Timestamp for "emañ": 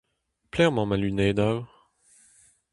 0.71-0.85